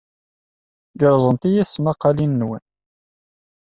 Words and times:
Gerẓent-iyi 0.99 1.63
tesmaqqalin-nwen. 1.67 2.63